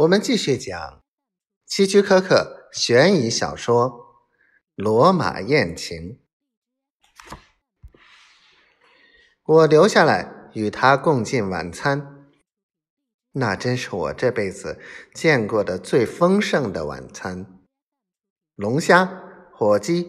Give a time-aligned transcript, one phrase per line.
[0.00, 1.02] 我们继续讲
[1.66, 3.90] 希区柯克悬疑小说
[4.74, 6.18] 《罗马艳情》。
[9.44, 12.30] 我留下来与他共进晚餐，
[13.32, 14.80] 那真是我这辈子
[15.12, 17.60] 见过的最丰盛的晚餐：
[18.54, 19.04] 龙虾、
[19.52, 20.08] 火鸡、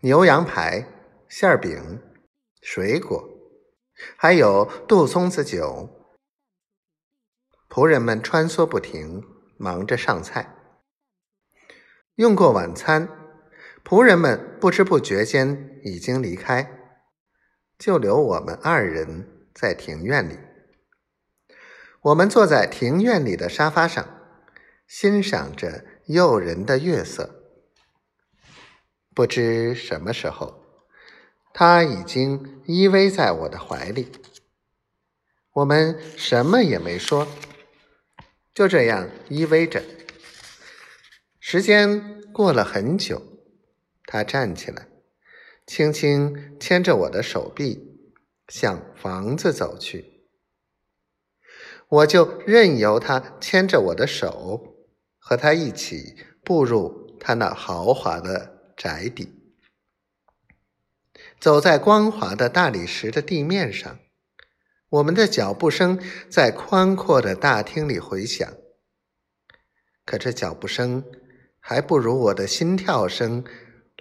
[0.00, 0.88] 牛羊排、
[1.28, 2.00] 馅饼、
[2.62, 3.22] 水果，
[4.16, 5.99] 还有杜松子酒。
[7.70, 9.22] 仆人们穿梭不停，
[9.56, 10.56] 忙着上菜。
[12.16, 13.08] 用过晚餐，
[13.84, 16.68] 仆人们不知不觉间已经离开，
[17.78, 20.36] 就留我们二人在庭院里。
[22.02, 24.04] 我们坐在庭院里的沙发上，
[24.88, 27.36] 欣赏着诱人的月色。
[29.14, 30.64] 不知什么时候，
[31.54, 34.10] 他已经依偎在我的怀里。
[35.52, 37.28] 我们什么也没说。
[38.60, 39.82] 就这样依偎着，
[41.38, 43.22] 时间过了很久，
[44.04, 44.86] 他站起来，
[45.66, 48.12] 轻轻牵着我的手臂，
[48.48, 50.26] 向房子走去。
[51.88, 54.76] 我就任由他牵着我的手，
[55.18, 59.56] 和他一起步入他那豪华的宅邸，
[61.40, 63.98] 走在光滑的大理石的地面上。
[64.90, 68.52] 我们的脚步声在宽阔的大厅里回响，
[70.04, 71.04] 可这脚步声
[71.60, 73.44] 还不如我的心跳声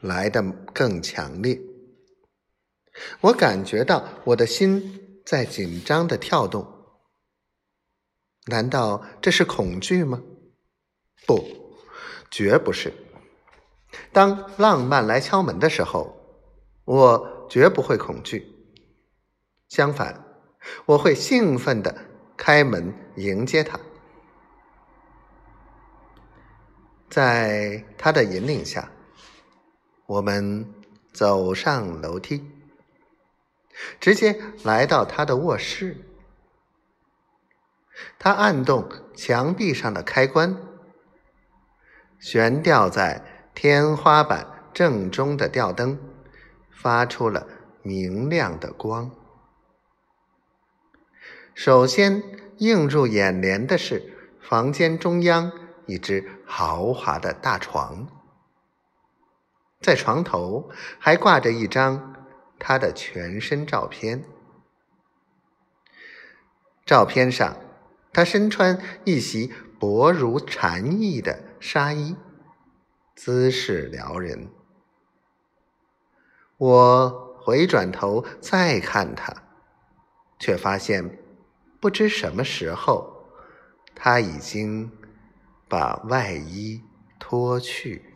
[0.02, 0.42] 来得
[0.74, 1.62] 更强烈。
[3.22, 6.68] 我感觉到我的心在紧张的跳动。
[8.48, 10.24] 难道这是恐惧吗？
[11.28, 11.46] 不，
[12.32, 12.92] 绝不是。
[14.12, 16.18] 当浪漫来敲门的时候，
[16.86, 18.48] 我绝不会恐惧。
[19.68, 20.26] 相反。
[20.86, 23.80] 我会兴奋的开门迎接他，
[27.10, 28.92] 在他的引领下，
[30.06, 30.66] 我们
[31.14, 32.50] 走上楼梯，
[34.00, 36.06] 直接来到他的卧室。
[38.18, 40.58] 他按动墙壁上的开关，
[42.20, 46.00] 悬吊在天花板正中的吊灯
[46.72, 47.46] 发出了
[47.84, 49.12] 明亮的光。
[51.62, 52.24] 首先
[52.60, 55.52] 映入眼帘的是房间中央
[55.88, 58.08] 一只豪华的大床，
[59.82, 62.26] 在床头还挂着一张
[62.58, 64.24] 他的全身照片。
[66.86, 67.58] 照片上，
[68.14, 72.16] 他身穿一袭薄如蝉翼的纱衣，
[73.18, 74.48] 姿势撩人。
[76.56, 79.44] 我回转头再看他，
[80.40, 81.20] 却发现。
[81.80, 83.26] 不知什么时候，
[83.96, 84.92] 他已经
[85.68, 86.82] 把外衣
[87.18, 88.09] 脱去。